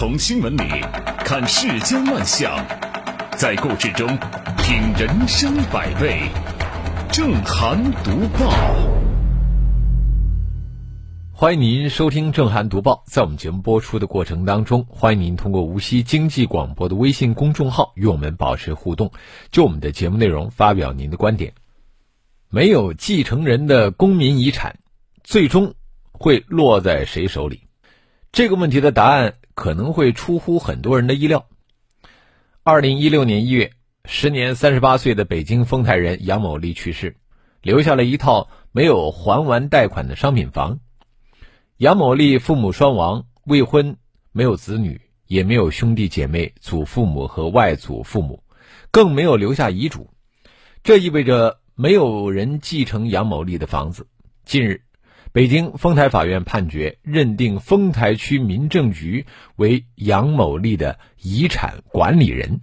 [0.00, 0.62] 从新闻里
[1.18, 2.56] 看世间万象，
[3.36, 4.08] 在故事中
[4.56, 6.22] 品人生百味。
[7.12, 8.50] 正涵读报，
[11.30, 13.04] 欢迎您收听正涵读报。
[13.08, 19.12] 在我们节目播出的过程当中，欢迎您通过无锡经济广播的微信公众号与我们保持互动，
[19.50, 21.52] 就我们的节目内容发表您的观点。
[22.48, 24.78] 没有继承人的公民遗产，
[25.22, 25.74] 最终
[26.10, 27.64] 会落在谁手里？
[28.32, 31.46] 这个问题的答案可能会出乎很多人的意料。
[32.62, 33.72] 二零一六年一月。
[34.06, 37.16] 时年三十八岁的北京丰台人杨某利去世，
[37.60, 40.80] 留下了一套没有还完贷款的商品房。
[41.76, 43.98] 杨某利父母双亡，未婚，
[44.32, 48.42] 没有子女，也没有兄弟姐妹、祖父母和外祖父母，
[48.90, 50.08] 更没有留下遗嘱。
[50.82, 54.06] 这意味着没有人继承杨某利的房子。
[54.46, 54.80] 近日，
[55.32, 62.60] 北京丰台法院判决认定丰台区民政局为杨某利的遗产管理人。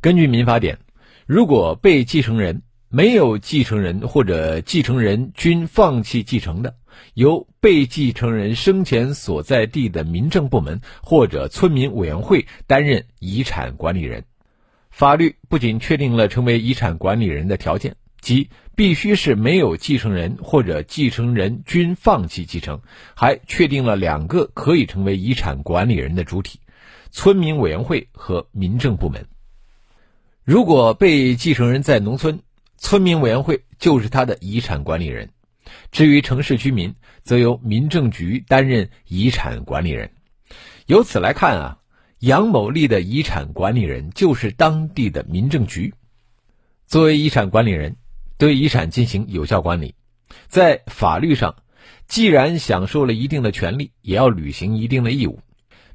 [0.00, 0.78] 根据民法典，
[1.26, 6.76] 如果被继承人没有继承人或者继承人均放弃继承的，
[7.12, 14.24] 由被继承人生前所在地的民政部门或者村民委员会担任遗产管理人。
[14.90, 22.80] 法律不仅确定了成为遗产管理人的条件，即必须是没有继承人或者继承人均放弃继承，
[23.14, 26.60] 还确定了两个可以成为遗产管理人的主体：
[27.10, 29.26] 村民委员会和民政部门。
[30.44, 32.40] 如果被继承人在农村，
[32.76, 35.28] 村民委员会就是他的遗产管理人；
[35.92, 40.10] 至于城市居民，则由民政局担任遗产管理人。
[40.86, 41.78] 由此来看啊，
[42.18, 45.94] 杨某利的遗产管理人就是当地的民政局。
[46.86, 47.96] 作为遗产管理人，
[48.40, 49.94] 对遗产进行有效管理，
[50.48, 51.56] 在法律上，
[52.08, 55.40] 既然享受了一定的权利，也要履行一定的义务。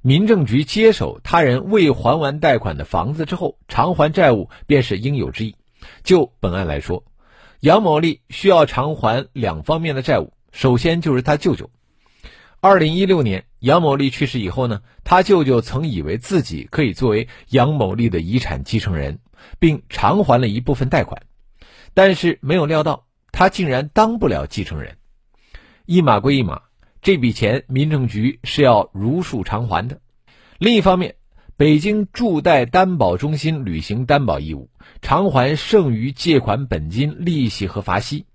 [0.03, 5.55] 民政局接手他人未还完贷款的房子之后，偿还债务便是应有之义。
[6.03, 7.03] 就本案来说，
[7.61, 10.31] 杨某丽需要偿还两方面的债务。
[10.51, 11.71] 首先就是他舅舅。
[12.59, 19.17] 二零一六年，杨某丽去世以后呢，他舅舅曾以为自己可以作为杨某丽的遗产继承人，
[19.57, 21.23] 并偿还了一部分贷款，
[21.95, 24.97] 但是没有料到他竟然当不了继承人。
[25.87, 26.61] 一码归一码。
[27.01, 29.99] 这笔钱，民政局是要如数偿还的。
[30.57, 31.15] 另一方面，
[31.55, 34.71] 北京住贷担保中心履行担保义务，
[35.03, 38.25] 偿还剩余借款本金、利息和罚息，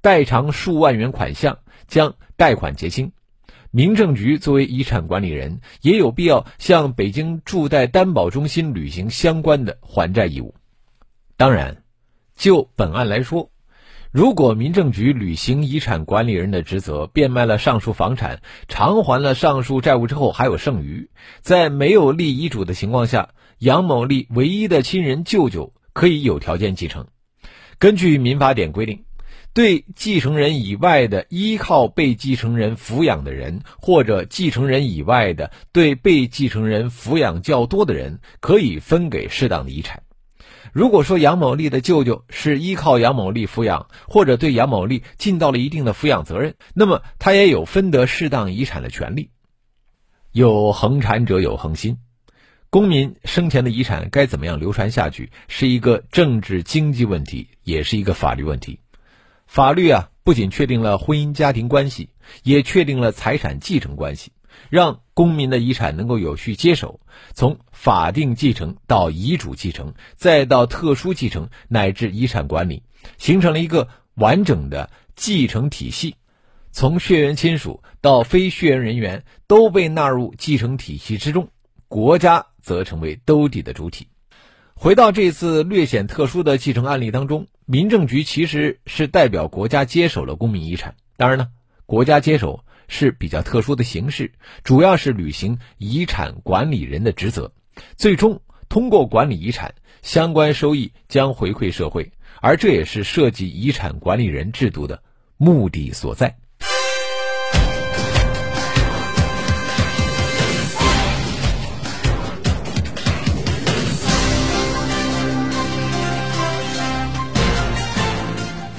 [0.00, 3.12] 代偿数万元款项，将贷款结清。
[3.70, 10.54] 民政局作为遗产管理人，也有必要向北京住贷担保中心履行相关的还债义务。
[11.36, 11.82] 当然，
[12.36, 13.50] 就本案来说。
[14.12, 21.10] 如果民政局履行遗产管理人的职责，变卖了上述房产，偿还了上述债务之后还有剩余，
[21.42, 27.08] 在没有立遗嘱的情况下，杨某立唯一的亲人舅舅可以有条件继承。
[27.78, 29.04] 根据民法典规定，
[29.52, 40.02] 对继承人以外的依靠被继承人抚养的人，或者继承人以外的对被继承人抚养较多的人，可以分给适当的遗产。
[40.76, 49.30] 如果说杨某丽的舅舅是依靠杨某丽抚养，或者对杨某丽尽到了一定的抚养责任，那么他也有分得适当遗产的权利。
[50.32, 51.96] 有恒产者有恒心，
[52.68, 58.80] 公民生前的遗产该怎么样流传下去，是一个政治经济问题，也是一个法律问题。
[59.46, 62.10] 法律啊，不仅确定了婚姻家庭关系，
[62.42, 64.32] 也确定了财产继承关系。
[64.68, 67.00] 让公民的遗产能够有序接手，
[67.32, 72.82] 从法定继承到遗嘱继承，再到特殊继承乃至遗产管理，
[73.16, 76.16] 形成了一个完整的继承体系。
[76.72, 81.48] 从血缘亲属到非血缘人员都被纳入继承体系之中，
[81.88, 84.08] 国家则成为兜底的主体。
[84.74, 90.96] 回到这次略显特殊的继承案例当中，民政局其实是代表国家接手了公民遗产。
[91.16, 91.48] 当然呢，
[91.86, 92.65] 国家接手。
[92.88, 94.32] 是比较特殊的形式，
[94.64, 97.52] 主要是履行遗产管理人的职责，
[97.96, 105.02] 最终通过管理遗产，相关收益将回馈社会，而这也是设计遗产管理人制度的
[105.36, 106.36] 目的所在。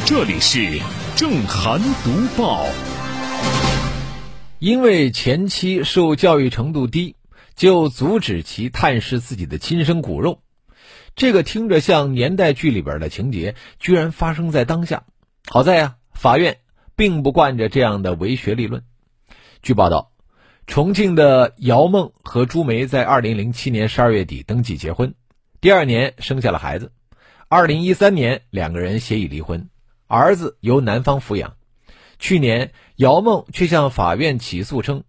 [0.06, 0.80] 这里是
[1.18, 2.66] 正涵读报。
[4.60, 7.16] 因为前妻受教育程度低，
[7.56, 10.42] 就阻止其探视自己的亲生骨肉。
[11.16, 15.04] 这个听着像年代剧里边的情节，居然发生在当下。
[15.46, 16.58] 好在呀，法院
[16.96, 18.82] 并不惯着这样的唯学立论。
[19.62, 20.12] 据报道，
[20.66, 25.14] 重庆的姚梦和朱梅在二零零七年十二月底登记结婚，
[25.62, 26.92] 第二年生下了孩子。
[27.48, 29.70] 二零一三年，两个人协议离婚，
[30.08, 31.57] 儿子由男方抚养。
[32.20, 35.04] 去年，姚梦却向法院起诉称，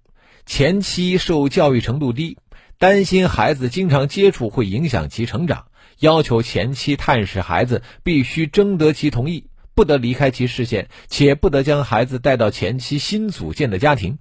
[0.47, 2.39] 前妻受教育程度低，
[2.79, 5.67] 担心孩子经常接触会影响其成长，
[5.99, 14.19] 要求前妻探视孩子必须征得其同意，不得离开其视线，且不得将孩子带到前妻新组建的家庭。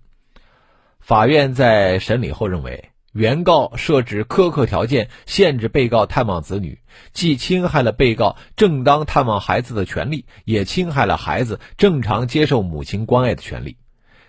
[1.00, 2.90] 法院在审理后认为。
[3.18, 6.82] 原告设置苛刻条件，限制被告探望子女，
[7.14, 13.78] 既侵害了被告正当探望孩子的权利，也侵害了孩子正常接受母亲关爱的权利。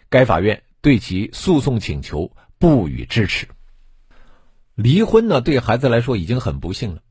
[0.08, 3.46] 该法院对其诉讼请求不予支持。
[4.74, 7.02] 离婚呢，对孩子来说已经很不幸了，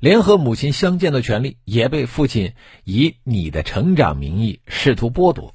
[0.00, 2.52] 连和母亲相见的权利也被父亲
[2.84, 5.54] 以你的成长名义试图剥夺。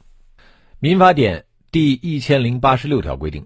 [0.80, 3.46] 民法典第一千零八十六条规定，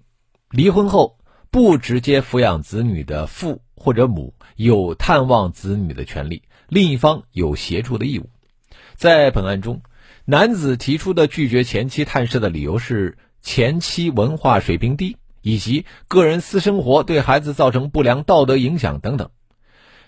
[0.49, 1.17] 离婚后。
[1.51, 8.29] 不直接抚养子女的父或者母有探望子女的权利，另一方有协助的义务。
[8.95, 9.81] 在本案中，
[10.23, 19.29] 男子提出的拒绝前妻探视的理由是前妻文化水平低，以及个人私生活对孩子造成不良道德影响等等。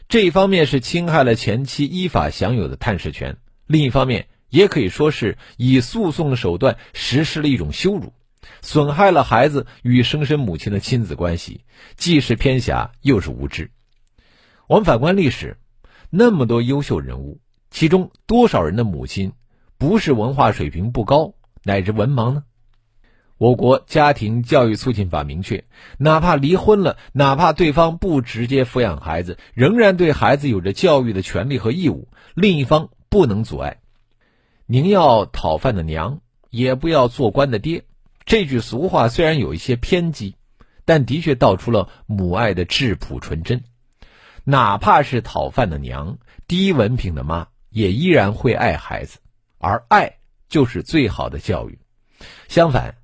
[0.07, 3.35] 这一方面是侵害了前妻依法享有的探视权，
[3.67, 8.13] 另一方面也可以说是以诉讼手段实施了一种羞辱。
[8.61, 13.71] 损害了孩子与生身母亲的亲子关系，既是偏狭又是无知。
[14.67, 15.57] 我们反观历史，
[16.09, 19.33] 那么多优秀人物，其中多少人的母亲
[19.77, 22.43] 不是文化水平不高乃至文盲呢？
[23.39, 25.65] 我国家庭教育促进法明确，
[25.97, 33.79] 哪怕离婚了，哪怕对方不直接抚养孩子，仍然对孩子有着教育的权利和义务，另一方不能阻碍。
[34.65, 37.83] 宁要讨饭的娘，也不要做官的爹。
[38.25, 40.35] 这句俗话虽然有一些偏激，
[40.85, 43.63] 但的确道出了母爱的质朴纯真。
[44.45, 46.17] 哪怕是讨饭的娘、
[46.47, 49.19] 低文凭的妈，也依然会爱孩子，
[49.57, 50.17] 而爱
[50.49, 51.79] 就是最好的教育。
[52.47, 52.95] 相反，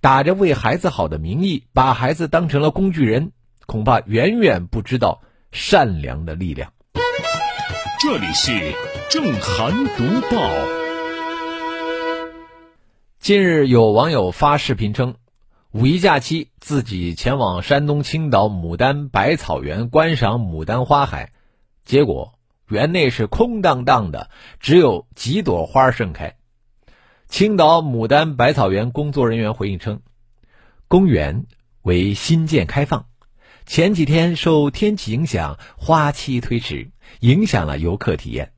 [0.00, 3.32] 打着为孩子好的名义，把孩子当成了工具人，
[3.66, 6.72] 恐怕远远不知道善良的力量。
[8.00, 8.74] 这里是
[9.10, 10.75] 正涵读报。
[13.26, 15.16] 近日，有网友发视频称，
[15.72, 21.32] 五一假期自己前往山东青岛牡丹百草园观赏牡丹花海，
[21.84, 22.38] 结果
[22.68, 24.30] 园内是空荡荡的，
[24.60, 26.36] 只有几朵花盛开。
[27.26, 30.02] 青岛牡丹百草园工作人员回应称，
[30.86, 31.46] 公园
[31.82, 33.06] 为新建开放，
[33.66, 38.52] 前几天受天气影响，花期推迟，影响了游客体验。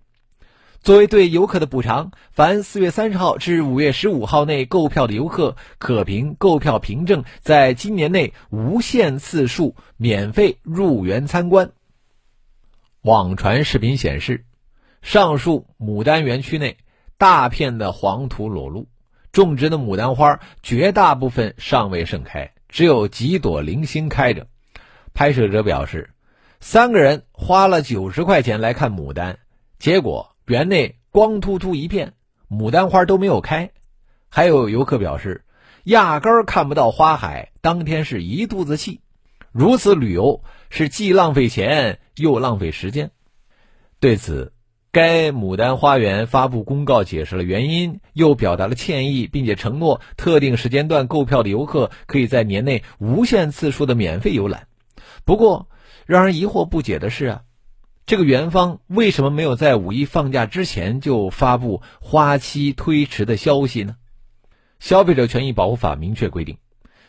[0.82, 11.72] 作为对游客的补偿，凡四月三十号至五月十五号内购票的游客，可凭购票凭证，在今年内无限次数免费入园参观。
[13.02, 14.46] 网传视频显示，
[15.02, 16.78] 上述牡丹园区内
[17.18, 18.88] 大片的黄土裸露，
[19.30, 24.46] 种植的牡丹花绝大部分尚未盛开，只有几朵零星开着。
[25.12, 26.10] 拍摄者表示，
[26.60, 29.38] 三个人花了九十块钱来看牡丹，
[29.78, 30.34] 结果。
[30.48, 32.14] 园内光秃秃一片，
[32.48, 33.70] 牡丹花都没有开。
[34.30, 35.44] 还有游客表示，
[35.84, 39.02] 压根儿看不到花海，当天是一肚子气。
[39.52, 43.10] 如此旅游是既浪费钱又浪费时间。
[44.00, 44.54] 对此，
[44.90, 54.66] 该牡丹花园发布公告解释了原因，又表达了歉意，并且承诺特定时间段购票的游客可以在年内无限次数的免费游览。
[55.26, 55.68] 不过，
[56.06, 57.42] 让人疑惑不解的是啊。
[58.08, 63.96] 这个园方为什么没有在五一放假之前就发布花期推迟的消息呢？
[64.80, 66.56] 消费者权益保护法明确规定，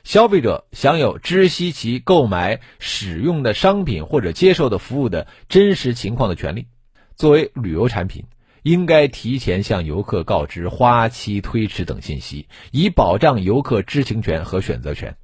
[0.03, 6.68] 消费者享有知悉其购买、使用的商品或者接受的服务的真实情况的权利。
[7.15, 8.25] 作为旅游产品，
[8.62, 15.15] 应该提前向游客告知花期推迟等信息，以保障游客知情权和选择权。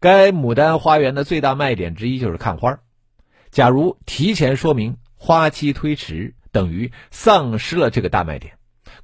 [0.00, 2.80] 该牡丹花园的最大卖点之一就是看花儿。
[3.50, 4.96] 假如提前说明。
[5.24, 8.54] 花期推迟等于丧失了这个大卖点，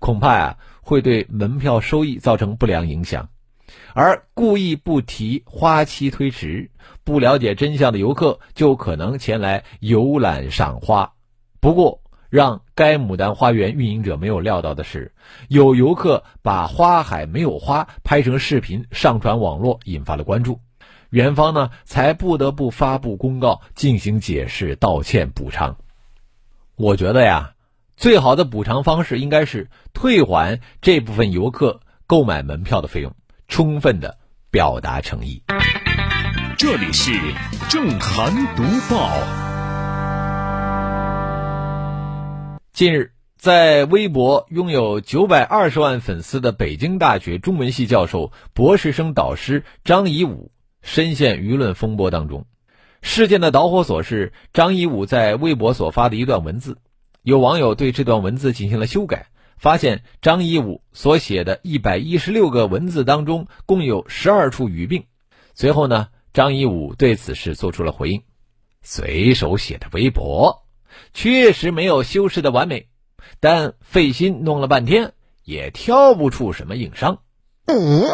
[0.00, 3.28] 恐怕呀会对门票收益造成不良影响。
[3.94, 6.72] 而故意不提花期推迟、
[7.04, 11.12] 不了解真相的游客，就可能前来游览赏花。
[11.60, 15.12] 不过，让该牡丹花园运营者没有料到的是，
[15.46, 20.58] 有游客把花海没有花拍成视频上传网络，引发了关注。
[21.10, 25.76] 园方呢才不得不发布公告进行解释、道歉、补偿。
[26.80, 27.54] 我觉得呀，
[27.96, 33.16] 最好的补偿方式应该是退还这部分游客购买门票的费用，
[33.48, 34.16] 充分的
[34.52, 35.42] 表达诚意。
[36.56, 37.10] 这里是
[37.68, 39.10] 正涵读报。
[42.72, 52.46] 近日，在微博拥有九百二十万粉丝的北京大学中文系教授、博士生导师张颐武深陷舆论风波当中。
[53.00, 56.78] 事件的导火索是张一武在微博所发的一段文字，
[57.22, 65.04] 有网友对这段文字进行了修改，发现张一武所写的一百一十六个文字当中，共有十二处语病。
[65.54, 68.22] 随后呢，张一武对此事做出了回应：
[68.82, 70.64] 随手写的微博，
[71.14, 72.88] 确实没有修饰的完美，
[73.40, 75.12] 但费心弄了半天，
[75.44, 77.20] 也挑不出什么硬伤。
[77.66, 78.04] 嗯，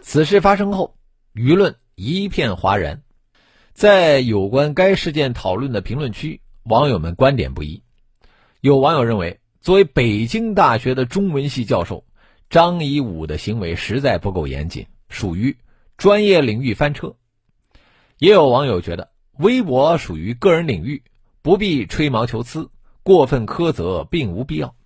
[0.00, 0.96] 此事发生后，
[1.34, 1.76] 舆论。
[2.00, 3.02] 一片哗然，
[3.72, 7.82] 在有关该事件讨论的评论区，网友们观点不一。
[8.60, 12.04] 有网友认为，作为北京大学的中文系教授，
[12.50, 15.58] 张颐武的行为实在不够严谨，属于
[15.96, 17.16] 专业领域翻车。
[18.18, 21.02] 也有网友觉得，微博属于个人领域，
[21.42, 22.70] 不必吹毛求疵，
[23.02, 24.76] 过分苛责并无必要。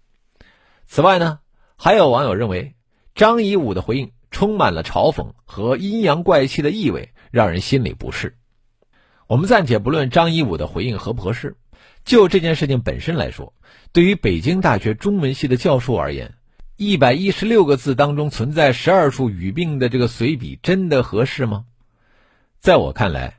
[0.87, 1.41] 此外呢，
[1.77, 2.75] 还有网友认为，
[3.15, 4.13] 张颐武的回应。
[4.33, 8.37] 充满了嘲讽和阴阳怪气的意味，让人心里不适。
[9.29, 11.57] 我们暂且不论张一武的回应合不合适，
[12.05, 13.55] 就这件事情本身来说，
[13.93, 16.35] 对于北京大学中文系的教授而言，
[16.77, 21.65] 一百一十六个字当中存在十二处语病的这个随笔，真的合适吗？
[22.59, 23.39] 在我看来，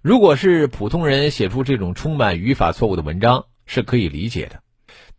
[0.00, 4.62] 如果是普通人写出这种充满语法错误的文章，是可以理解的。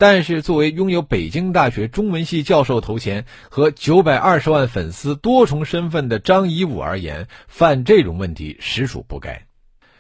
[0.02, 9.46] 但是，作为拥有北京大学中文系教授头衔和九百二十万粉丝多重身份的张颐武而言，犯这种问题实属不该。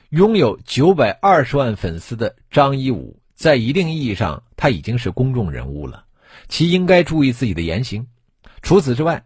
[0.08, 6.06] 拥有九百二十万粉丝的张颐武，在一定意义上，他已经是公众人物了，
[6.48, 8.08] 其应该注意自己的言行。
[8.62, 9.25] 除此之外，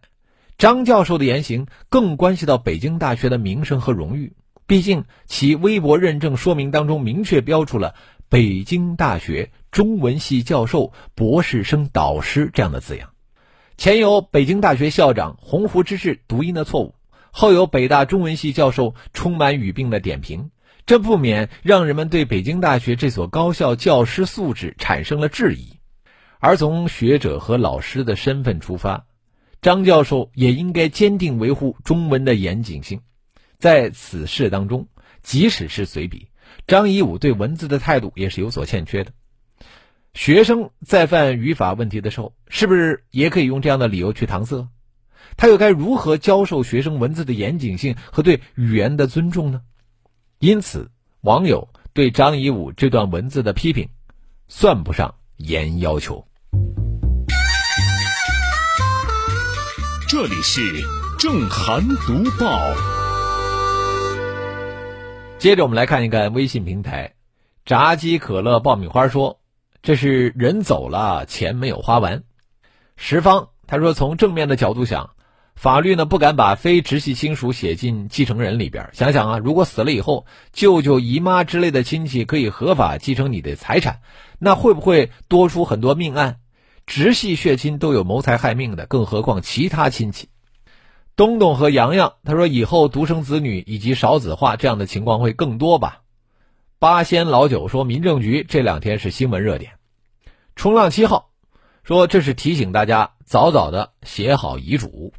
[0.57, 4.33] 张教授的言行更关系到北京大学的名声和荣誉，
[4.65, 7.93] 毕竟其微博认证说明当中明确标出了。
[8.33, 13.11] 北京大学中文系教授、博士生导师这样的字样，
[13.77, 16.95] 前有北京大学校长鸿鹄之志读音的错误，
[17.29, 20.49] 后有北大中文系教授充满语病的点评，
[20.87, 25.73] 这不免让人们对北京大学这所高校教师素质产生了质疑。
[26.39, 29.05] 而从学者和老师的身份出发，
[29.61, 33.01] 张教授也应该坚定维护中文的严谨性，
[33.59, 34.87] 在此事当中，
[35.21, 36.29] 即使是随笔。
[36.65, 39.11] 张颐武对文字的态度也是有所欠缺的。
[40.13, 44.69] 学生在犯语法问题的时候，是不是也可以用这样的理由去搪塞？
[45.35, 49.61] 他又该如何教授学生文字的严谨性和对语言的尊重呢？
[50.39, 50.91] 因此，
[51.21, 53.89] 网友对张颐武这段文字的批评，
[54.47, 56.27] 算不上严要求。
[60.07, 60.61] 这里是
[61.17, 63.02] 正涵读报。
[65.43, 67.15] 接着我们来看一看微信平台，
[67.65, 69.41] 炸鸡可乐爆米花说
[69.83, 72.23] ：“这是人走了，钱没有花完。”
[72.95, 75.09] 十方他说：“从正面的角度想，
[75.53, 78.89] 法律呢不敢把非直系亲属写进继承人里边。
[78.93, 83.99] 想想啊，如果死了以后，舅舅、姨妈之类的亲戚可以合法继承你的财产，
[84.39, 86.37] 那会不会多出很多命案？
[86.85, 90.29] 直系血亲都有谋财害命的，更何况其他亲戚？”
[91.15, 96.01] 东东和洋洋他说：“以后独生子女以及少子化这样的情况会更多吧？”
[96.79, 99.73] 八仙老九说：“民政局这两天是新闻热点。”
[100.55, 101.29] 冲浪七号
[101.83, 105.13] 说：“这是提醒大家早早的写好遗嘱。”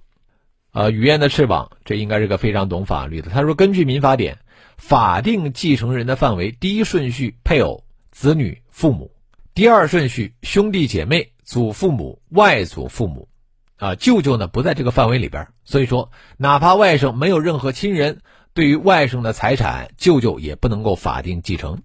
[0.72, 3.30] 啊，雨燕的翅膀，这应该是个非常懂法律的。
[3.30, 4.38] 他说：“根据民法典，
[4.76, 9.12] 法定继承人的范围，第一顺序配偶、子女、父母；
[9.54, 13.28] 第二顺序兄弟姐妹、祖父母、外祖父母。”
[13.84, 18.22] 啊，舅舅呢不在这个范围里边，所以说，哪怕外甥没有任何亲人，
[18.54, 21.82] 对于外甥的财产，舅舅也不能够法定继承。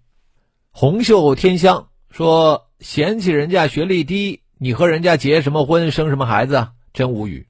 [0.71, 6.71] 红袖添香说：“嫌弃人家学历低，你和人家结什么婚，生什么孩子啊？
[6.93, 7.49] 真无语。”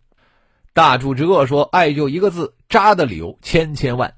[0.74, 4.16] 大柱之恶说：“爱就一个字，渣的理由千千万。”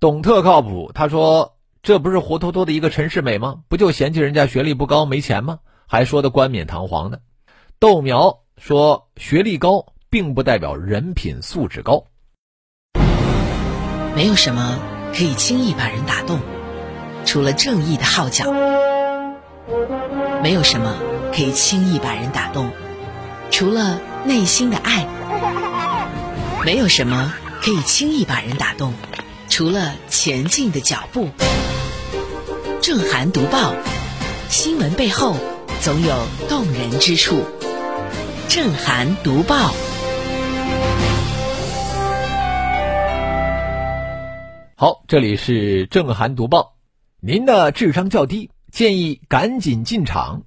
[0.00, 3.56] 董特靠谱，他说：“这不是活脱脱的一个陈世美吗？
[3.68, 5.58] 不就嫌弃人家学历不高，没钱吗？
[5.86, 7.20] 还说的冠冕堂皇的。”
[7.78, 8.39] 豆苗。
[8.60, 12.04] 说学历高并不代表人品素质高。
[14.14, 14.78] 没有什么
[15.14, 16.38] 可以轻易把人打动，
[17.24, 18.44] 除了正义的号角；
[20.42, 20.94] 没有什么
[21.34, 22.70] 可以轻易把人打动，
[23.50, 25.06] 除了内心的爱；
[26.62, 28.92] 没有什么可以轻易把人打动，
[29.48, 31.30] 除了前进的脚步。
[32.82, 33.72] 正涵读报，
[34.50, 35.34] 新闻背后
[35.80, 36.14] 总有
[36.46, 37.42] 动人之处。
[38.52, 39.70] 正涵读报。
[44.74, 46.74] 好，这里是正涵读报。
[47.20, 50.42] 您的智商较低，建议赶紧进场。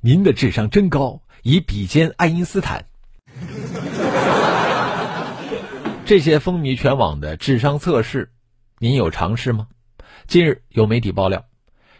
[0.00, 2.86] 您的智商真高，已比肩爱因斯坦。
[6.06, 8.30] 这些风靡全网的智商测试，
[8.78, 9.66] 您有尝试吗？
[10.28, 11.46] 近日有媒体爆料，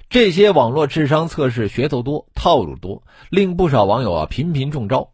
[0.08, 5.10] 这些网络智商测试噱头多、套路多，令不少网友啊频频中招，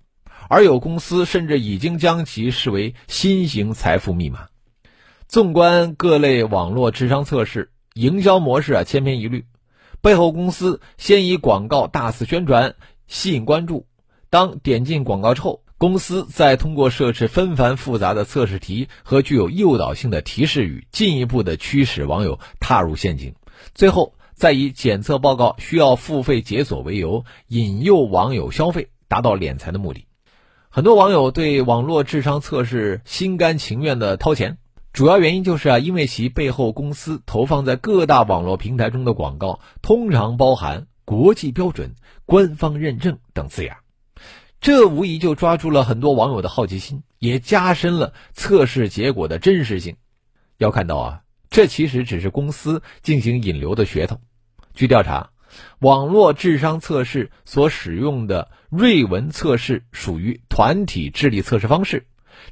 [0.51, 4.49] 而有公司甚至已经将其视为新型财富密码。
[5.29, 9.47] 纵观各类网络智商测试，营销模式啊千篇一律，
[10.01, 12.75] 背后公司先以广告大肆宣传，
[13.07, 13.87] 吸引关注，
[14.29, 15.63] 当点进广告之后。
[15.79, 23.35] 公司再通过设置纷繁复杂的测试题和具有诱导性的提示语，进一步的驱使网友踏入陷阱，
[23.75, 30.10] 最后再以检测报告需要付费解锁为由，引诱网友消费，达到敛财的目的。
[30.73, 34.57] 很多网友对网络智商测试心甘情愿的掏钱，
[34.93, 43.79] 主要原因就是啊，因为其背后公司投放在各大网络平台中的广告，通常包含国际标准、官方认证等字眼。
[44.61, 49.97] 这无疑就抓住了很多网友的好奇心，也加深了测试结果的真实性。
[50.57, 54.21] 要看到啊，这其实只是公司进行引流的噱头。
[54.73, 55.30] 据调查，
[55.79, 62.07] 网络智商测试所使用的瑞文测试属于团体智力测试方式，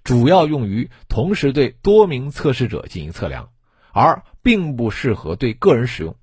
[0.04, 3.50] 主要用于同时对多名测试者进行测量，
[3.92, 6.16] 而并不适合对个人使用。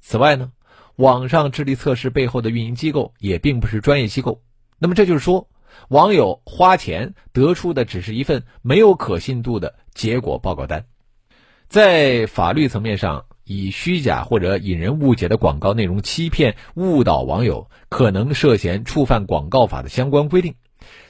[0.00, 0.52] 此外呢，
[0.96, 4.42] 网上智力测试背后的运营机构也并不是专业机构。
[4.78, 5.48] 那么这就是说，
[5.88, 10.86] 网友花钱得出的只是一份没有可信度的结果报告单。
[11.68, 20.54] 在法律层面上，以虚假或者引人误解的广告内容欺骗、误导网友，可能涉嫌触犯广告法的相关规定。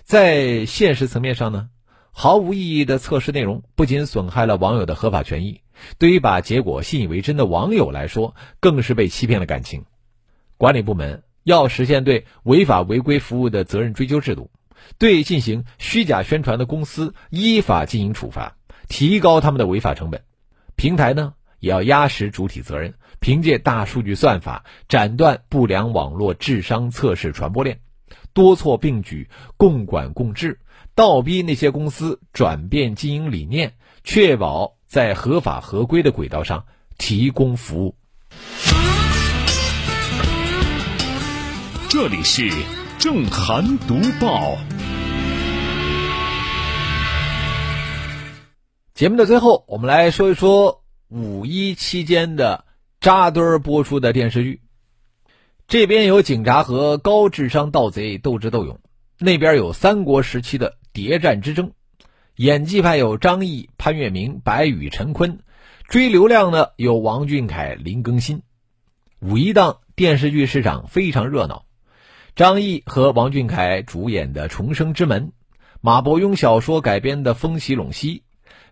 [0.03, 1.69] 在现实层面上呢，
[2.13, 5.61] 毫无意义的测试内容不仅损害了网友的合法权益，
[5.99, 9.85] 对于把结果信以为真的网友来说，更是被欺骗了感情。
[10.57, 11.23] 管理部门。
[11.45, 14.51] 要实现对违法违规服务的责任追究制度，
[14.97, 18.57] 对进行虚假宣传的公司依法进行处罚，
[18.89, 20.23] 提高他们的违法成本。
[20.75, 27.81] 平台呢，也要压实主体责任，凭借大数据算法斩断不良网络智商测试传播链，
[28.35, 30.61] 多措并举，共管共治，
[30.95, 33.73] 倒逼那些公司转变经营理念，
[34.05, 36.67] 确保在合法合规的轨道上
[36.99, 37.97] 提供服务。
[41.89, 42.51] 这里是
[42.99, 44.59] 正涵读报。
[48.93, 50.84] 节目的最后，我们来说一说
[51.17, 52.65] 五一期间的
[53.01, 54.61] 扎堆儿播出的电视剧。
[55.69, 58.81] 这边有警察和高智商盗贼斗智斗勇，
[59.21, 61.71] 那边有三国时期的谍战之争。
[62.35, 65.39] 演技派有张译、潘粤明、白宇、陈坤，
[65.87, 68.43] 追流量的有王俊凯、林更新。
[69.21, 71.65] 五一档电视剧市场非常热闹。
[72.35, 75.29] 张译和王俊凯主演的《重生之门》，
[75.81, 78.25] 马伯庸小说改编的《风起陇西》，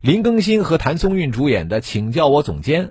[0.03, 2.87] 林更新和谭松韵主演的《请叫我总监》，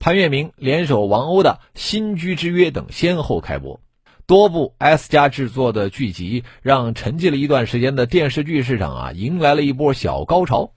[0.00, 3.80] 潘粤明联手王鸥的《新居之约》等先后开播，
[4.26, 10.64] 多部 S 加制作的剧集让沉寂了一段时间的电视剧市场啊迎来了一波小高潮。《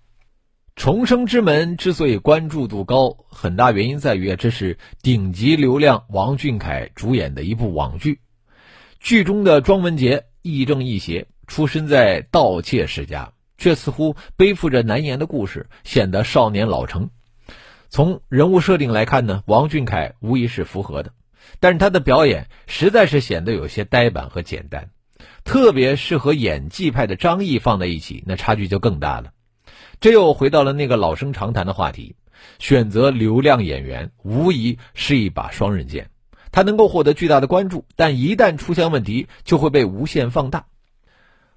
[0.76, 8.20] 重生之门》之所以关注度高，很大原因在于这是顶级流量王俊凯主演的一部网剧。
[9.00, 17.12] 剧中的庄文杰亦正亦邪，出身在盗窃世家，却似乎背负着难言的故事，显得少年老成。
[17.89, 21.13] 从人物设定来看呢，王俊凯无疑是符合的，
[21.60, 24.89] 但是他的表演实在是显得有些呆板和简单，
[25.43, 29.32] 特别是和演技派的张译放在一起，那差距就更大了。
[30.00, 32.15] 这又回到了那个老生常谈的话题：
[32.58, 36.10] 选择流量演员，无疑是一把双刃剑。
[36.52, 40.65] 他能够获得巨大的关注，但一旦出现问题，就会被无限放大。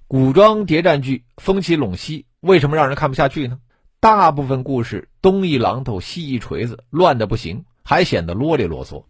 [0.07, 3.59] 古装谍战剧风起陇西为什么让人看不下去呢？
[4.01, 9.05] 大部分故事东一榔头西一锤子，乱的不行，还显得啰里啰嗦。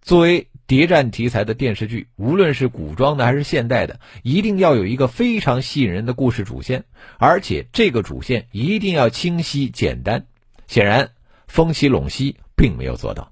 [0.00, 6.84] 作为谍战题材的电视剧，无论是古装的还是现代的，一定要有一个非常吸引人的故事主线，
[7.18, 10.26] 而且这个主线一定要清晰简单。
[10.66, 11.10] 显然，
[11.46, 13.30] 风起陇西并没有做到。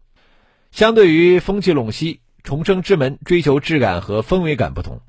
[0.71, 5.01] 相对于《风起陇西》《重生之门》追求质感和氛围感不同，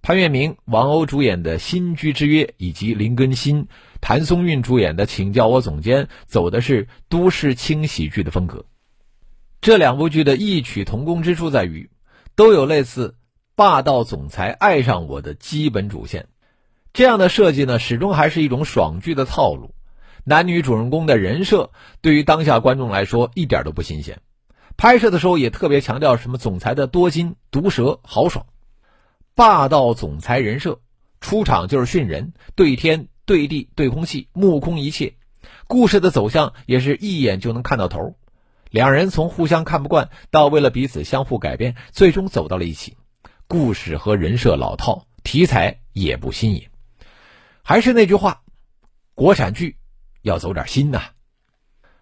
[0.00, 3.68] 潘粤明、王鸥主演的《新居之约》以及林更新、
[4.00, 8.64] 谭松韵主演的《请叫我总监》走的是都市轻喜剧的风格。
[9.60, 11.90] 这两部剧的异曲同工之处在于，
[12.36, 13.16] 都有类似
[13.54, 16.28] 霸道总裁爱上我的基本主线。
[16.94, 19.74] 这样的设计呢，始终还是一种爽剧的套路。
[20.24, 24.20] 男女主人公的人设对于当下观众来说一点都不新鲜。
[24.76, 28.46] 拍摄的时候也特别强调什么总裁的多金、毒舌、豪爽，
[29.38, 30.80] 霸道总裁人设，
[31.20, 35.14] 出场就是训人，对天、对地、对空气，目空一切。
[35.68, 38.16] 故事的走向也是一眼就能看到头。
[38.68, 42.96] 两人从互相看不惯到为了彼此相互改变，最终走到了一起。
[43.46, 46.66] 故事和人设老套，题材也不新颖。
[47.62, 48.42] 还是那句话，
[49.14, 49.76] 国产剧
[50.20, 51.00] 要走点新呐。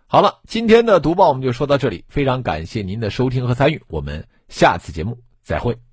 [0.07, 5.86] 好了，今天的读报我们就说到这里，非常感谢您的收听和参与，我们下次节目再会。